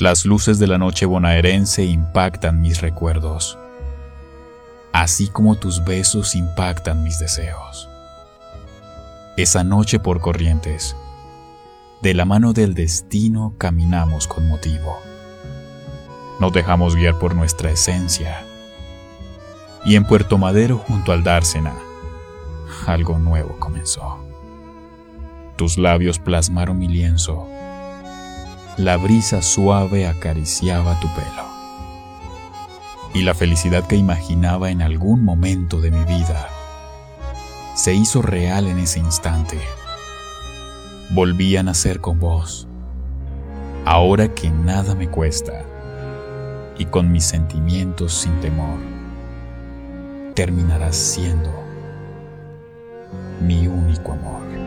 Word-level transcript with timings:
Las 0.00 0.24
luces 0.24 0.58
de 0.58 0.66
la 0.66 0.78
noche 0.78 1.04
bonaerense 1.04 1.84
impactan 1.84 2.62
mis 2.62 2.80
recuerdos, 2.80 3.58
así 4.94 5.28
como 5.28 5.56
tus 5.56 5.84
besos 5.84 6.34
impactan 6.34 7.04
mis 7.04 7.18
deseos. 7.18 7.86
Esa 9.36 9.62
noche 9.62 10.00
por 10.00 10.22
corrientes, 10.22 10.96
de 12.00 12.14
la 12.14 12.24
mano 12.24 12.54
del 12.54 12.72
destino 12.72 13.52
caminamos 13.58 14.26
con 14.26 14.48
motivo. 14.48 14.96
Nos 16.40 16.50
dejamos 16.54 16.96
guiar 16.96 17.18
por 17.18 17.34
nuestra 17.34 17.70
esencia. 17.70 18.42
Y 19.84 19.96
en 19.96 20.06
Puerto 20.06 20.38
Madero 20.38 20.78
junto 20.78 21.12
al 21.12 21.22
Dársena, 21.22 21.74
algo 22.86 23.18
nuevo 23.18 23.58
comenzó. 23.58 24.16
Tus 25.56 25.76
labios 25.76 26.18
plasmaron 26.18 26.78
mi 26.78 26.88
lienzo. 26.88 27.46
La 28.76 28.96
brisa 28.96 29.42
suave 29.42 30.06
acariciaba 30.06 30.98
tu 31.00 31.08
pelo. 31.08 31.44
Y 33.12 33.22
la 33.22 33.34
felicidad 33.34 33.84
que 33.86 33.96
imaginaba 33.96 34.70
en 34.70 34.80
algún 34.80 35.24
momento 35.24 35.80
de 35.80 35.90
mi 35.90 36.04
vida 36.04 36.48
se 37.74 37.94
hizo 37.94 38.22
real 38.22 38.68
en 38.68 38.78
ese 38.78 39.00
instante. 39.00 39.58
Volví 41.10 41.56
a 41.56 41.62
nacer 41.64 42.00
con 42.00 42.20
vos, 42.20 42.68
ahora 43.84 44.32
que 44.32 44.50
nada 44.50 44.94
me 44.94 45.08
cuesta, 45.08 45.64
y 46.78 46.84
con 46.86 47.10
mis 47.10 47.24
sentimientos 47.24 48.14
sin 48.14 48.38
temor, 48.40 48.78
terminarás 50.34 50.96
siendo 50.96 51.50
mi 53.40 53.66
único 53.66 54.12
amor. 54.12 54.59